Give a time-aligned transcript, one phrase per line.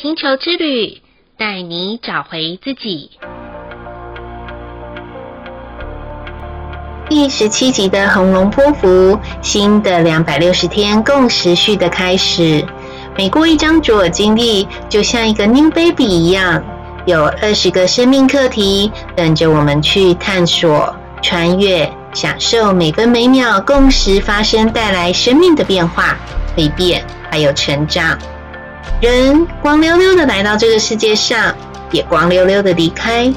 [0.00, 1.00] 星球之旅，
[1.36, 3.10] 带你找回自己。
[7.08, 12.64] 第十七集的红龙波符，新的两百六十天共时序的开始。
[13.16, 16.62] 每过一张卓尔金历，就像一个 new baby 一样，
[17.06, 26.16] 有二十个生命课题等着我们去探索、穿越、享受每分每秒共时发生带来生命的变化、
[26.56, 28.18] 蜕变，还有成长。
[29.00, 31.54] 人光溜溜的来到这个世界上，
[31.92, 33.32] 也光溜溜的离开。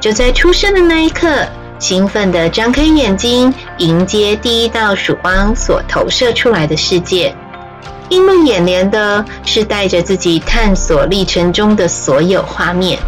[0.00, 1.46] 就在出生的那一刻，
[1.78, 7.32] 兴奋的张开眼睛，迎接第一道曙光所投射出来的世界。
[8.08, 12.98] 映入眼帘的是带着自己探索历程中的所有画面。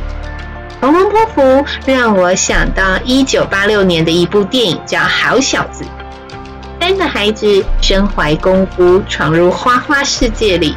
[0.81, 5.83] 红龙波符让我想到一九八六年的一部电影，叫《好小子》。
[6.81, 10.77] 三个孩子身怀功夫，闯入花花世界里。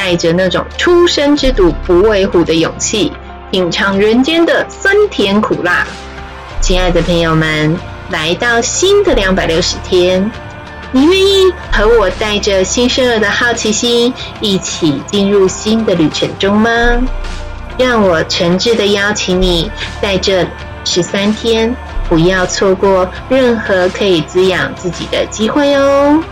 [0.00, 3.12] 带着那种初生之犊不畏虎的勇气，
[3.50, 5.86] 品尝人间的酸甜苦辣。
[6.62, 7.76] 亲爱的朋友们，
[8.08, 10.32] 来到新的两百六十天，
[10.90, 16.70] 你愿意和我带着新生儿的好奇心，一起进入新的旅程中吗？
[17.76, 20.46] 让我诚挚的邀请你，在这
[20.82, 21.76] 十三天，
[22.08, 26.24] 不要错过任何可以滋养自己的机会哦。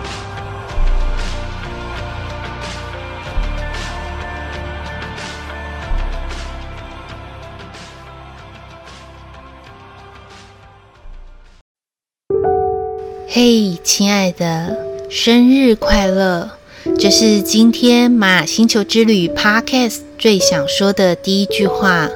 [13.40, 14.76] 嘿亲爱的，
[15.08, 16.50] 生日快乐！
[16.98, 22.08] 这是今天玛雅星球之旅 Podcast 最想说的第一句话。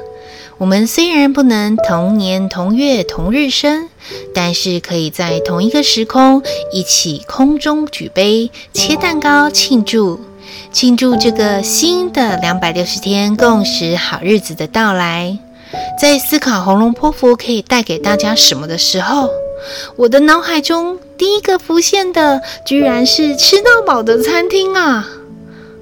[0.59, 3.89] 我们虽然不能同年同月同日生，
[4.35, 6.43] 但是可以在同一个时空
[6.73, 10.19] 一起空中举杯、切蛋糕庆祝，
[10.73, 15.39] 庆祝这个新的两百六十天共识好日子的到来。
[16.01, 19.31] 在思考红龙波符可以带给大家什么的时候，
[19.95, 25.09] 我的脑海中第一个浮现的，居然是吃到饱的餐厅啊！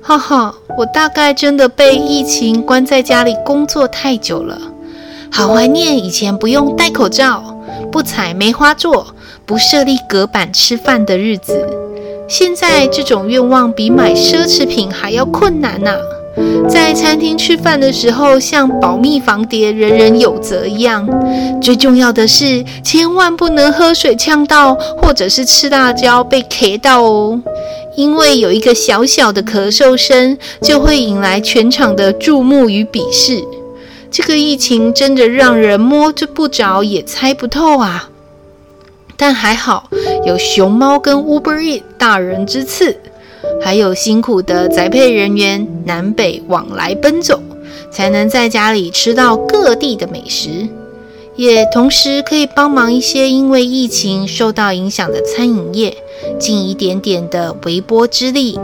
[0.02, 4.58] 哈哈，我大概真的被疫情关在家里工作太久了，
[5.30, 9.14] 好怀念以前不用戴口罩、不踩梅花座、
[9.46, 11.66] 不设立隔板吃饭的日子。
[12.28, 15.97] 现在这种愿望比买奢侈品还要困难呐！
[16.68, 21.08] 在餐厅吃饭的时候，像保密防谍，人人有责一样。
[21.60, 27.41] 最重要的是，千万不能喝水呛到，或者是吃辣椒被 K 到哦。
[27.96, 33.42] 因为有一个小小的咳嗽声，就会引来全场的注目与鄙视。
[34.10, 38.08] 这个疫情真的让人摸着不着，也猜不透啊。
[39.16, 39.91] 但还好，
[40.24, 42.97] 有熊猫跟 Uber E 大人之赐。
[43.62, 47.41] 还有辛苦的宅配人员南北往来奔走，
[47.91, 50.66] 才能在家里吃到各地的美食，
[51.37, 55.97] 也同时可以帮忙一些因为疫情受到影响的餐饮业，
[56.38, 58.59] 尽一点点的微薄之力。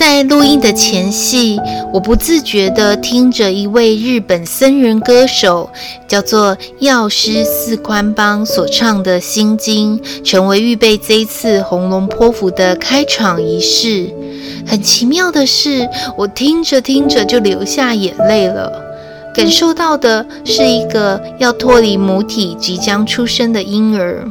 [0.00, 1.60] 在录音的前夕，
[1.92, 5.68] 我不自觉地听着一位日本僧人歌手，
[6.08, 14.10] 叫做药师寺宽邦所唱的心经，成为预备这一次红龙波符的开场仪式。
[14.66, 18.72] 很奇妙的是，我听着听着就流下眼泪了，
[19.34, 24.26] 感受到的是一个要脱离母体即将出生的婴儿。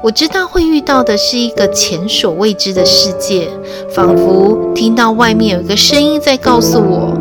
[0.00, 3.48] 我知道会遇到的是一个前所未知的世界，
[3.90, 7.12] 仿佛听到外面有一个声音在告诉我：“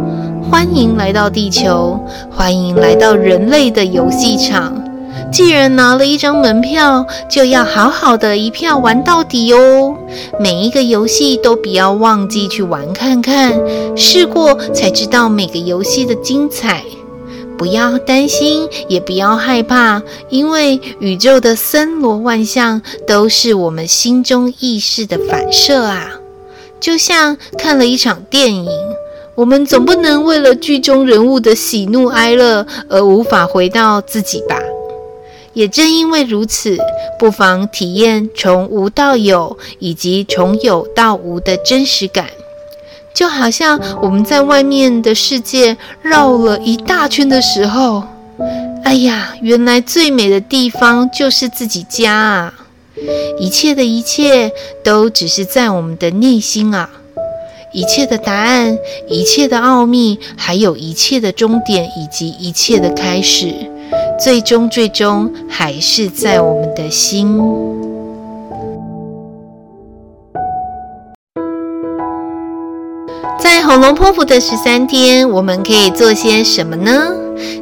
[0.51, 1.99] 欢迎来到地球，
[2.29, 4.83] 欢迎来到人类的游戏场。
[5.31, 9.95] 既然拿了一张门票，就要好好的一票玩到底哦！
[10.39, 13.53] 每一个游戏都不要忘记去玩看看，
[13.97, 16.83] 试过才知道每个游戏的精彩。”
[17.57, 26.11] 不要担心，也不要害怕，因为宇宙的森罗万象都是我们心中意识的反射啊！
[26.79, 28.69] 就像看了一场电影，
[29.33, 34.61] 我们总不能为了剧中人物的喜怒哀乐而无法回到自己吧？
[35.53, 36.77] 也正因为如此，
[37.17, 42.27] 不妨体验从无到有，以及从有到无的真实感。
[43.17, 48.03] 就好像我们在外面的世界绕了一大圈的时候，
[48.83, 52.53] 哎呀，原来最美的地方就是自己家啊！
[53.39, 54.51] 一切的一切
[54.83, 56.87] 都只是在我们的内心啊！
[57.73, 58.77] 一切的答案，
[59.09, 63.51] 一切的奥秘，还有一切的终点以及一切的开始，
[64.19, 67.41] 最终最终还是在我们的心。
[73.77, 77.13] 恐龙剖腹的十三天，我们可以做些什么呢？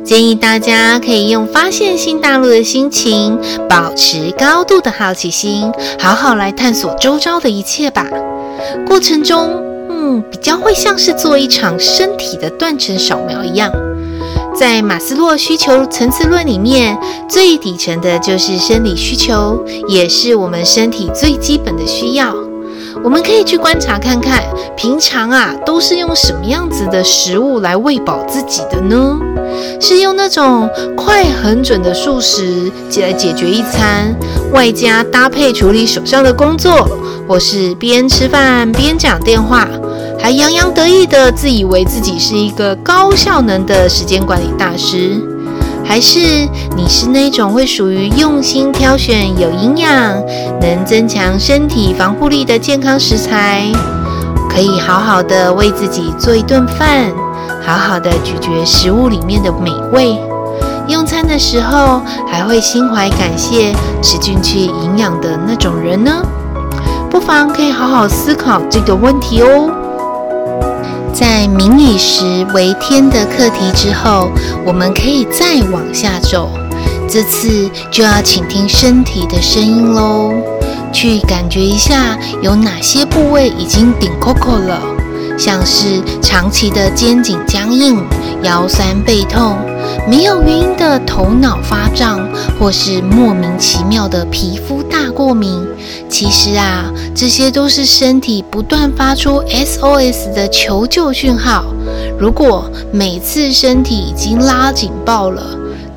[0.05, 5.69] 建议大家可以用发现新大陆的心情，保持高度的好奇心，
[5.99, 8.07] 好好来探索周遭的一切吧。
[8.87, 13.69] 过程中，嗯，比较会像是做一场身体的断层扫描一样。
[14.57, 16.97] 在马斯洛需求层次论里面，
[17.27, 22.33] 最底层的就是生理需求，也是我们身体最基本的需要。
[23.05, 24.41] 我们可以去观察看看，
[24.75, 29.19] 平常啊都是用什么样子的食物来喂饱自己的呢？
[29.79, 30.67] 是用那种
[30.97, 34.11] 快很准的速食来解决一餐，
[34.51, 36.89] 外加搭配处理手上的工作，
[37.27, 39.67] 或是边吃饭边讲电话，
[40.19, 45.21] 还洋洋得意的自以为自己是一个高效能的时间管理大师？
[45.85, 46.19] 还是
[46.75, 49.91] 你是那种会属于用心挑选有营养、
[50.59, 53.63] 能增强身体防护力的健康食材，
[54.49, 57.11] 可以好好的为自己做一顿饭，
[57.65, 60.17] 好好的咀嚼食物里面的美味，
[60.87, 63.71] 用餐的时候还会心怀感谢
[64.01, 66.21] 吃进去营养的那种人呢？
[67.09, 69.69] 不妨可以好好思考这个问题哦。
[71.15, 74.29] 在“民以食为天”的课题之后，
[74.65, 76.49] 我们可以再往下走。
[77.07, 80.33] 这次就要倾听身体的声音喽，
[80.91, 84.81] 去感觉一下有哪些部位已经顶扣扣了，
[85.37, 88.03] 像是长期的肩颈僵硬、
[88.43, 89.55] 腰酸背痛、
[90.09, 92.19] 没有原因的头脑发胀，
[92.59, 95.65] 或是莫名其妙的皮肤大过敏。
[96.09, 101.65] 其实啊，这些都是身体不断发出 SOS 的求救讯号。
[102.17, 105.43] 如果每次身体已经拉警报了，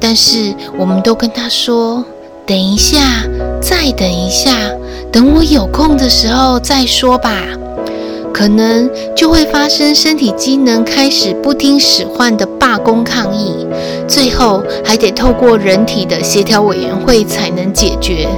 [0.01, 2.05] 但是我们都跟他说
[2.45, 2.99] ：“等一下，
[3.61, 4.51] 再等一下，
[5.13, 7.33] 等我有空的时候再说吧。”
[8.39, 13.67] 可能就会发生身体机能开始不听使唤的罢工抗议，
[14.07, 18.29] 最后还得透过人体的协调委员会才能解决。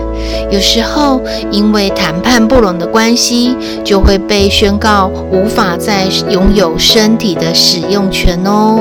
[0.50, 1.20] 有时候
[1.50, 3.54] 因为谈判不拢的关系，
[3.84, 8.78] 就会被宣告无法再拥有身体的使用权哦。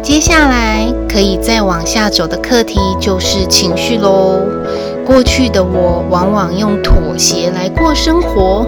[0.00, 4.40] 接下来可以再往下走的课题就是情绪喽。
[5.08, 8.66] 过去的我往往用妥协来过生活，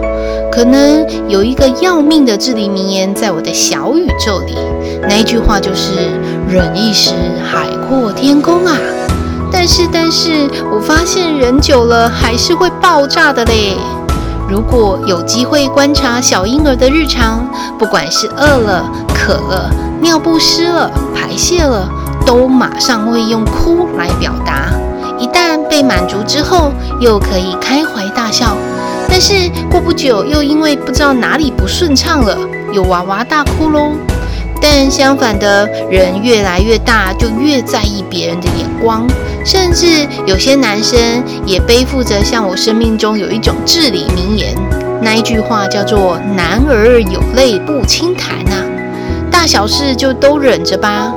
[0.51, 4.57] 可能有一个要命的至理名言在我的小宇宙里，
[5.03, 5.93] 那句话就是
[6.49, 7.13] “忍一时，
[7.45, 8.75] 海阔天空啊”。
[9.53, 13.77] 但是，但是我发现忍久了还是会爆炸的嘞。
[14.49, 17.47] 如果有机会观察小婴儿的日常，
[17.79, 19.71] 不管是饿了、渴了、
[20.01, 21.87] 尿不湿了、排泄了，
[22.25, 24.71] 都马上会用哭来表达。
[25.21, 28.57] 一旦被满足之后，又可以开怀大笑，
[29.07, 29.35] 但是
[29.71, 32.37] 过不久又因为不知道哪里不顺畅了，
[32.73, 33.93] 又哇哇大哭喽。
[34.63, 39.07] 但相反的，人越来越大，就越在意别人的眼光，
[39.45, 40.99] 甚至有些男生
[41.47, 44.55] 也背负着像我生命中有一种至理名言，
[45.03, 48.65] 那一句话叫做“男儿有泪不轻弹”呐，
[49.31, 51.13] 大小事就都忍着吧。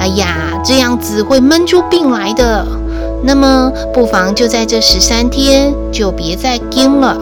[0.00, 2.66] 哎呀，这样子会闷出病来的。
[3.22, 7.18] 那么，不妨就在这十三天，就别再惊了。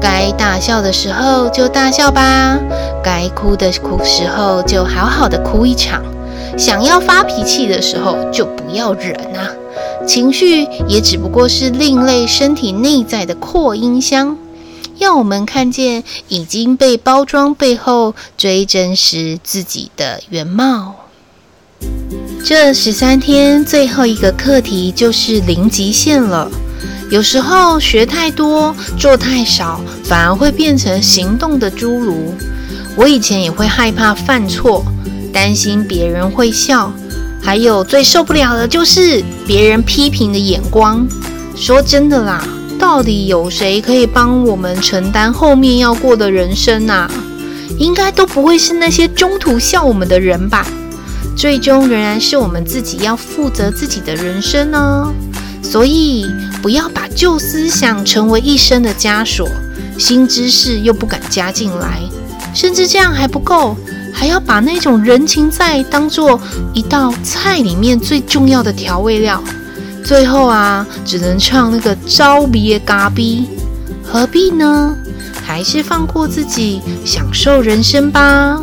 [0.00, 2.58] 该大笑的时候就大笑吧，
[3.02, 6.02] 该哭的哭时候就好好的哭一场。
[6.56, 9.50] 想要发脾气的时候就不要忍啊。
[10.06, 14.36] 情绪也只不过是另类身体内在的扩音箱，
[14.96, 20.94] 要我们看见已经被包装背后最真实自己的原貌。
[22.44, 26.50] 这十三天最后一个课题就是零极限了。
[27.10, 32.34] 有时候学太多，做太少，反而会变成行动的侏儒。
[32.96, 34.84] 我以前也会害怕犯错，
[35.32, 36.92] 担心别人会笑，
[37.40, 41.06] 还有最受不了的就是别人批评的眼光。
[41.56, 42.46] 说真的啦，
[42.78, 47.10] 到底有谁可以帮我们承担后面要过的人生啊？
[47.78, 50.66] 应该都不会是那些中途笑我们的人吧？
[51.38, 55.14] 最终仍然是我们自己要负责自己的人生呢，
[55.62, 56.26] 所以
[56.60, 59.48] 不要把旧思想成为一生的枷锁，
[59.96, 62.00] 新知识又不敢加进来，
[62.52, 63.76] 甚至这样还不够，
[64.12, 66.40] 还要把那种人情债当做
[66.74, 69.40] 一道菜里面最重要的调味料，
[70.04, 73.46] 最后啊，只能唱那个招别嘎逼，
[74.02, 74.92] 何必呢？
[75.46, 78.60] 还是放过自己，享受人生吧。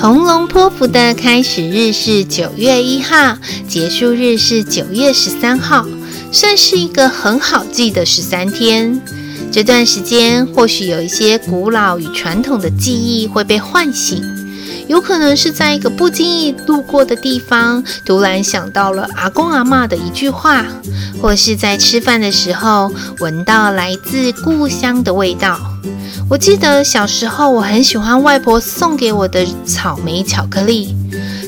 [0.00, 3.36] 红龙波符的开始日是九月一号，
[3.66, 5.84] 结束日是九月十三号，
[6.30, 9.02] 算是一个很好记的十三天。
[9.50, 14.22] 这段时间或许有一些古老与传统的记忆会被唤醒，
[14.88, 20.64] 有可能是在一个不经意路过的地方，突然想到了阿公阿嬷的一句话，
[21.20, 22.90] 或是在吃饭的时候
[23.20, 25.60] 闻到来自故乡的味道。
[26.30, 30.96] 我记得小时候我很喜欢外婆送给我的草莓巧克力。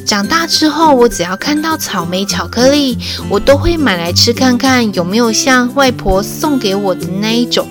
[0.06, 7.66] 长大之后，我只要看到草莓巧克力，我都会买来吃看看有没有像外婆送给我的那一种。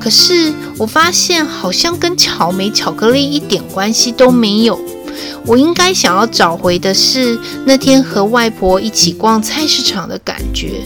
[0.00, 4.80] 可是我发现好像跟草莓巧克力一点关系都没有。
[5.46, 10.82] 我应该想要找回的是那天和外婆一起逛菜市场的感觉，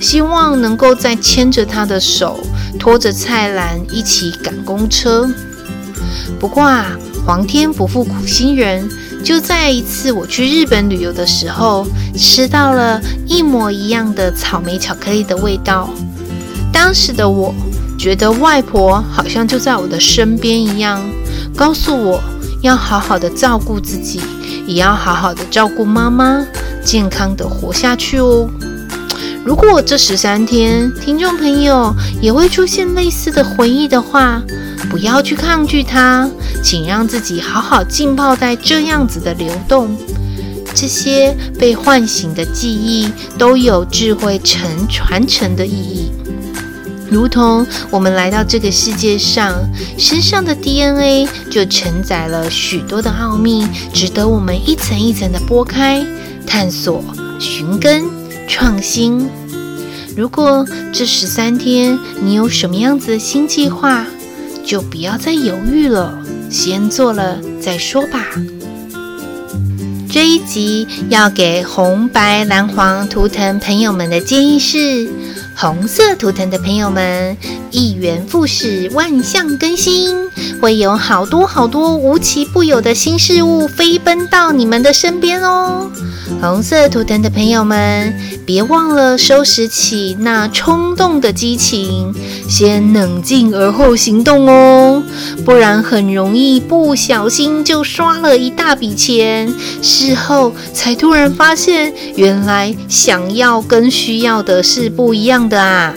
[0.00, 2.38] 希望能够再牵着她的手，
[2.78, 5.28] 拖着菜篮一起赶公车。
[6.38, 8.88] 不过啊，皇天不负苦心人。
[9.22, 11.86] 就在一次我去日本旅游的时候，
[12.18, 15.88] 吃到了一模一样的草莓巧克力的味道。
[16.72, 17.54] 当时的我
[18.02, 21.00] 觉得外婆好像就在我的身边一样，
[21.54, 22.20] 告诉我
[22.60, 24.20] 要好好的照顾自己，
[24.66, 26.44] 也要好好的照顾妈妈，
[26.84, 28.50] 健康的活下去哦。
[29.44, 34.42] 如果这十三天听众朋友也会出现类似的回忆的话，
[34.90, 36.28] 不要去抗拒它，
[36.60, 39.96] 请让自己好好浸泡在这样子的流动。
[40.74, 46.10] 这些被唤醒的记忆都有智慧承传承的意义，
[47.12, 49.54] 如同我们来到这个世界上，
[49.98, 56.04] 身上的 DNA 就承载了许多的奥秘，值得我们一层一层的剥开、
[56.46, 57.04] 探索、
[57.38, 58.04] 寻根、
[58.48, 59.28] 创新。
[60.16, 64.06] 如果这十三天你有什么样子的新计划，
[64.64, 66.18] 就不要再犹豫了，
[66.50, 68.26] 先做了再说吧。
[70.10, 75.10] 这一集要给红白蓝黄图腾朋友们的建议是：
[75.54, 77.36] 红色图腾的朋友们，
[77.70, 80.30] 一元复始，万象更新，
[80.60, 85.90] 会有好多好多无奇不有的新事物飞奔到你们的身边哦。
[86.40, 88.14] 红色图腾的朋友们，
[88.44, 92.14] 别忘了收拾起那冲动的激情，
[92.48, 95.02] 先冷静而后行动哦，
[95.44, 99.52] 不然很容易不小心就刷了一大笔钱，
[99.82, 105.94] 事后才突然发现，原来想要跟需要的是不一样的啊。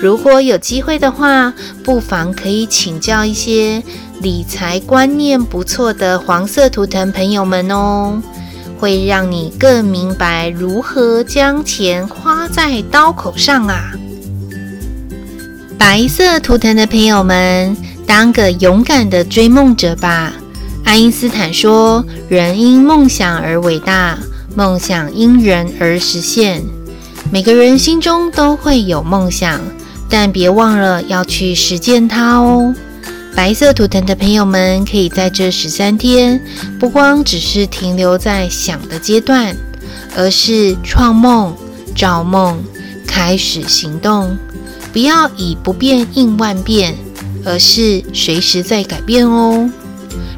[0.00, 3.82] 如果有机会的话，不妨可以请教一些
[4.20, 8.22] 理财观念不错的黄色图腾朋友们哦。
[8.78, 13.92] 会让你更明白如何将钱花在刀口上啊！
[15.78, 20.32] 白色图腾的朋友们，当个勇敢的追梦者吧。
[20.84, 24.18] 爱因斯坦说：“人因梦想而伟大，
[24.54, 26.62] 梦想因人而实现。”
[27.32, 29.60] 每个人心中都会有梦想，
[30.08, 32.72] 但别忘了要去实践它哦。
[33.36, 36.42] 白色图腾的朋友们，可以在这十三天，
[36.80, 39.54] 不光只是停留在想的阶段，
[40.16, 41.54] 而是创梦、
[41.94, 42.58] 造梦、
[43.06, 44.36] 开始行动。
[44.90, 46.96] 不要以不变应万变，
[47.44, 49.70] 而是随时在改变哦。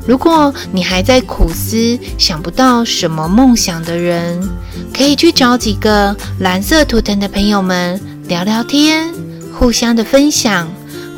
[0.04, 4.42] 如果你还在苦思，想不到什么梦想的人，
[4.92, 9.08] 可以去找几个蓝色图腾的朋友们聊聊天，
[9.56, 10.68] 互相的分享。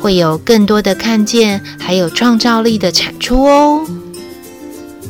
[0.01, 3.85] 会有更多的看见，还有创造力的产出哦。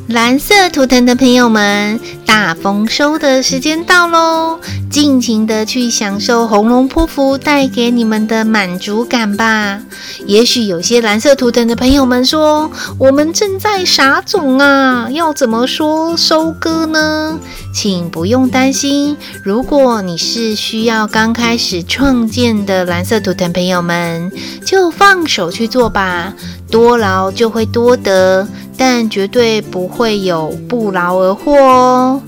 [0.08, 1.98] 蓝色图腾的朋友们，
[2.32, 4.58] 大丰收的时间到喽！
[4.90, 9.82] 尽情的去享受红龙波符带给你们的满足感吧。
[10.28, 17.38] 也许有些蓝色图腾的朋友们说：“我们正在撒种啊，要怎么说收割呢？”
[17.76, 24.32] 请不用担心，如果你是需要刚开始创建的蓝色图腾朋友们，
[24.66, 26.34] 就放手去做吧。
[26.70, 28.48] 多劳就会多得，
[28.78, 32.21] 但绝对不会有不劳而获哦。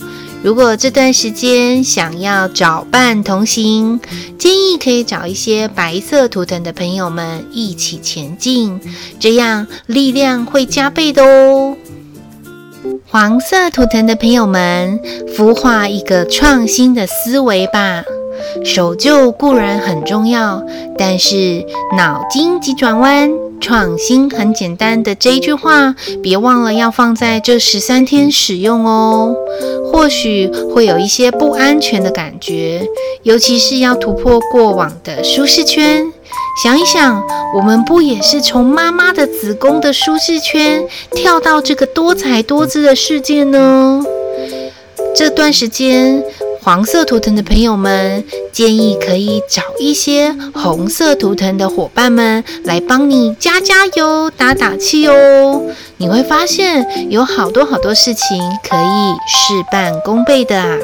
[0.43, 4.01] 如果这段时间想要找伴同行，
[4.37, 8.77] 建议可以找一些白色图腾的朋友们一起前进，
[9.21, 11.77] 这样力量会加倍的哦。
[13.07, 14.99] 黄色图腾的朋友们，
[15.33, 18.03] 孵化一个创新的思维吧。
[18.65, 20.61] 守旧固然很重要，
[20.97, 23.31] 但是脑筋急转弯，
[23.63, 29.33] 创新很简单的这一句话，别忘了要放在这十三天使用哦。
[29.89, 32.85] 或许会有一些不安全的感觉，
[33.21, 36.11] 尤其是要突破过往的舒适圈。
[36.61, 37.23] 想一想，
[37.55, 44.03] 我们不也是从妈妈的子宫的舒适圈跳到这个多彩多姿的世界呢？
[45.15, 46.21] 这段时间，
[46.63, 55.61] 黄色图腾的朋友们，建议可以找一些红色图腾的伙伴们来帮你加加油、打打气哦。
[55.97, 60.77] 你会发现有好多好多事情可以事半功倍的啊！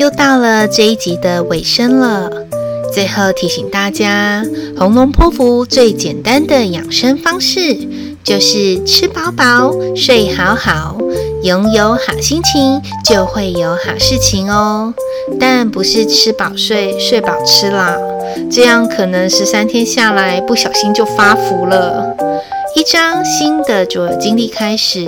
[0.00, 2.28] 又到了这一集的尾声了，
[2.92, 4.44] 最后提醒大家，
[4.76, 7.76] 红龙波符最简单的养生方式
[8.24, 10.98] 就是吃饱饱、睡好好。
[11.42, 14.92] 拥有好心情，就会有好事情哦。
[15.38, 17.96] 但不是吃饱睡，睡饱吃啦，
[18.50, 22.16] 这样可能十三天下来不小心就发福了。
[22.74, 25.06] 一张新的卓尔金历开始，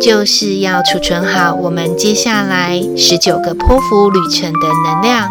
[0.00, 5.28] 就是要储存好我们接下来十九个波符旅程的能量。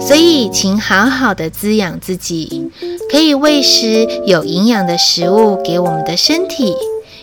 [0.00, 2.70] 所以，请好好的滋养自己，
[3.10, 6.74] 可以喂食有营养的食物给我们的身体。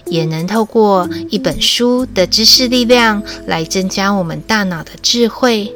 [0.08, 5.74] 也能透过一本书的知识力量来增加我们大脑的智慧，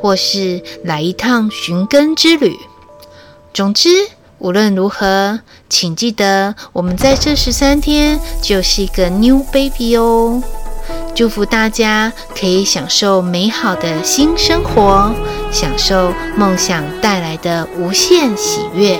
[0.00, 2.56] 或是来一趟寻根之旅。
[3.54, 3.88] 总之，
[4.38, 10.42] 无论如何，请记得我们在这十三天就是一个 new baby 哦。
[11.14, 15.12] 祝福大家可以享受美好的新生活，
[15.50, 18.98] 享受梦想带来的无限喜悦。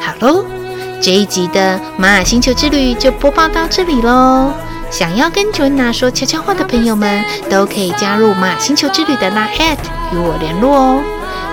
[0.00, 0.57] 好喽。
[1.00, 4.52] 这一集的玛雅星球之旅就播报到这里喽。
[4.90, 9.78] 想要跟 Joanna 说悄悄话的朋友们，都可以加入玛雅星球之旅的那 at
[10.12, 11.02] 与我联络哦。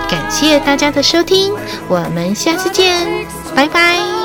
[0.08, 1.52] 感谢大家的收听，
[1.88, 3.06] 我们下次见，
[3.54, 4.15] 拜拜。